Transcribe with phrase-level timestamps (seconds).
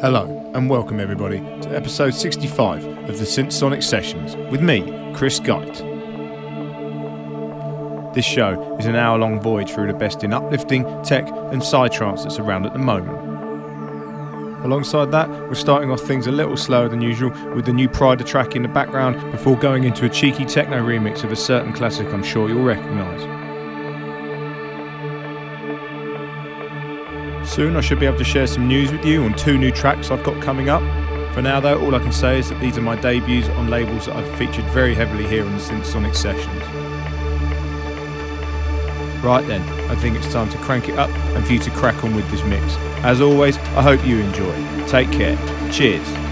[0.00, 4.82] Hello, and welcome everybody to episode 65 of the Synth Sonic Sessions with me,
[5.14, 5.72] Chris Geit.
[8.14, 12.24] This show is an hour long voyage through the best in uplifting, tech, and psytrance
[12.24, 13.16] that's around at the moment.
[14.66, 18.24] Alongside that, we're starting off things a little slower than usual with the new Pride
[18.26, 22.06] track in the background before going into a cheeky techno remix of a certain classic
[22.08, 23.45] I'm sure you'll recognise.
[27.56, 30.10] Soon I should be able to share some news with you on two new tracks
[30.10, 30.82] I've got coming up.
[31.32, 34.04] For now though, all I can say is that these are my debuts on labels
[34.04, 36.62] that I've featured very heavily here on the Synth Sonic Sessions.
[39.24, 42.04] Right then, I think it's time to crank it up and for you to crack
[42.04, 42.76] on with this mix.
[43.02, 44.86] As always, I hope you enjoy.
[44.86, 45.38] Take care.
[45.72, 46.25] Cheers.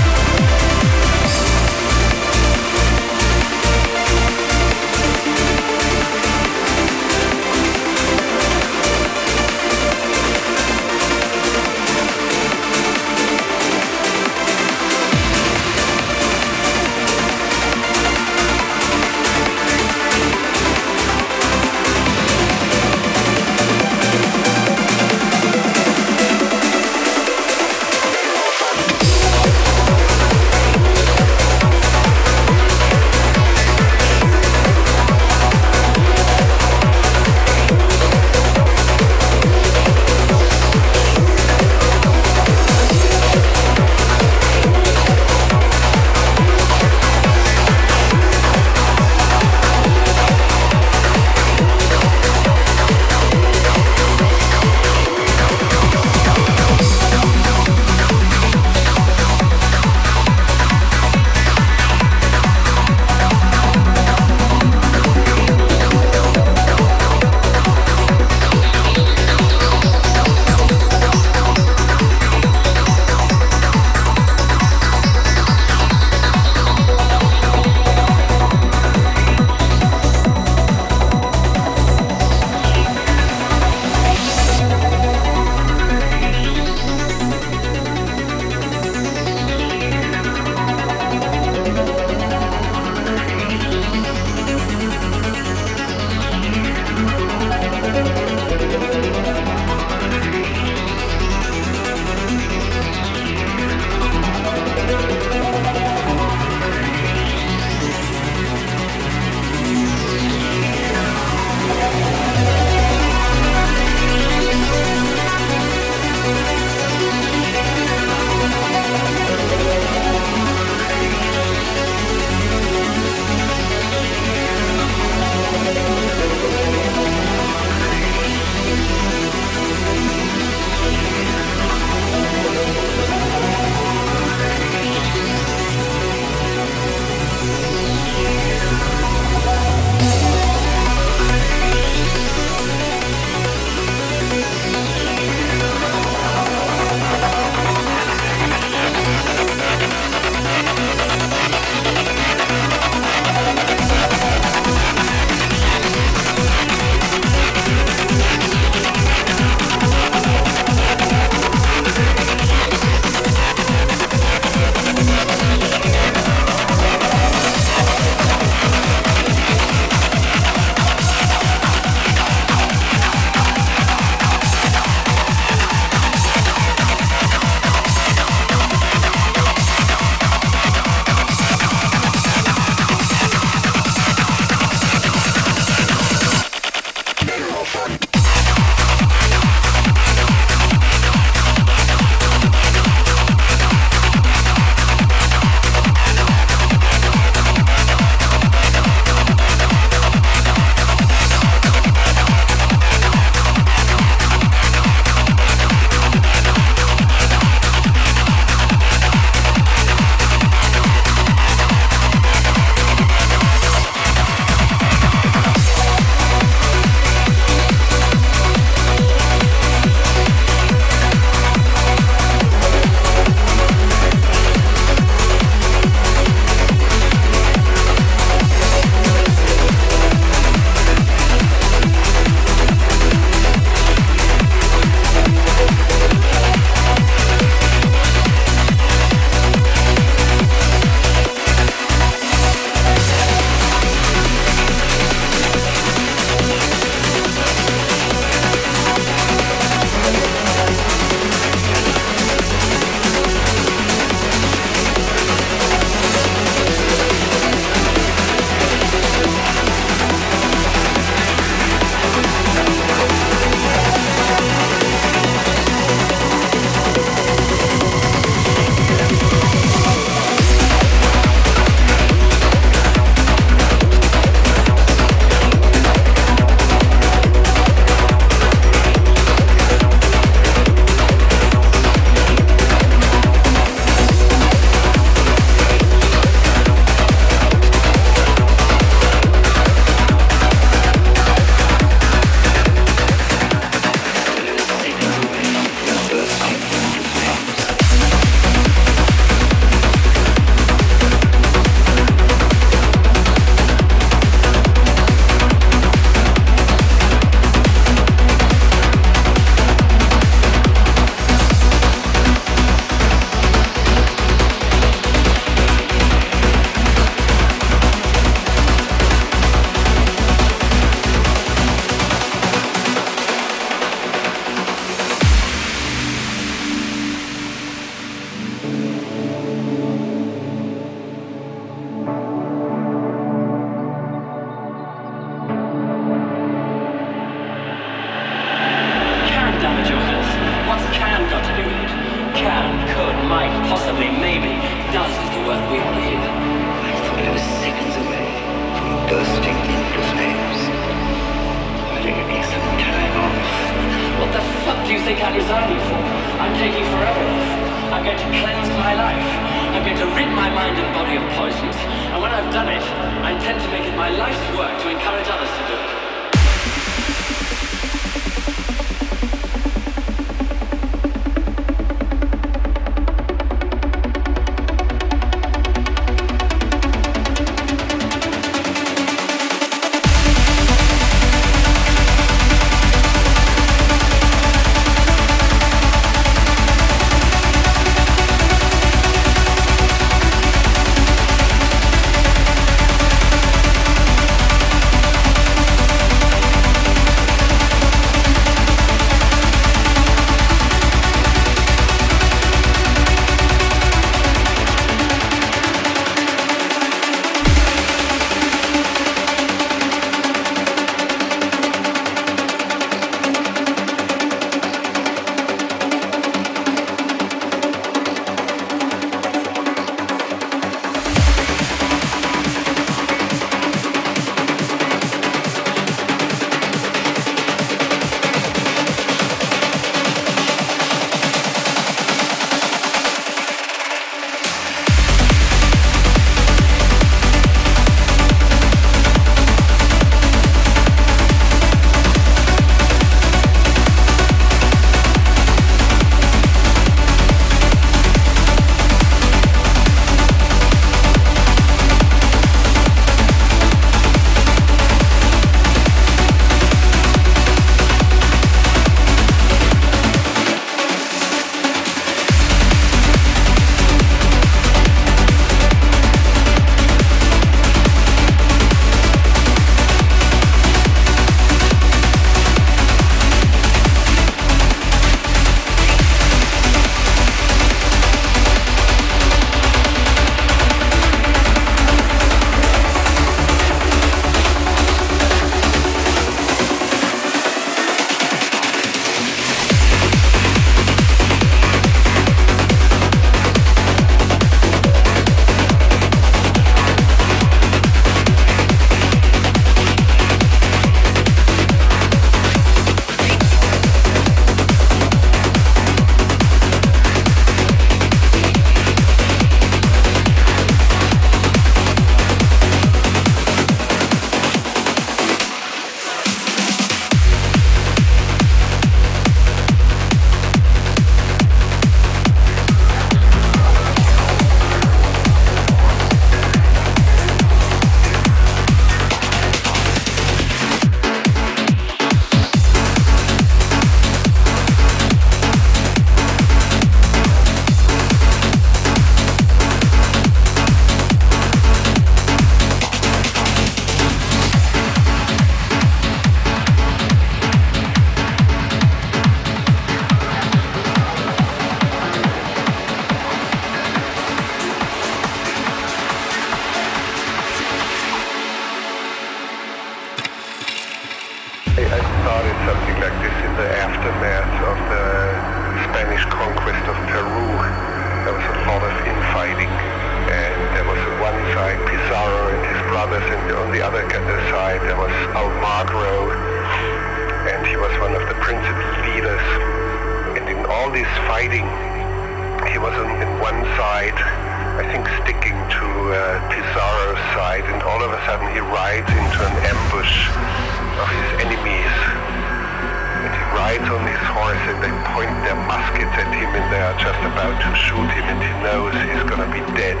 [594.48, 598.08] Morris and they point their muskets at him and they are just about to shoot
[598.16, 600.00] him and he knows he's gonna be dead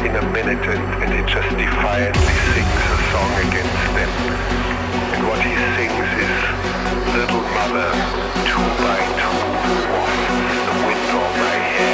[0.00, 4.08] in a minute and, and he just defiantly sings a song against them.
[5.12, 6.40] And what he sings is
[7.12, 7.92] Little Mother,
[8.48, 9.36] two by two,
[10.00, 11.93] off the all my hair.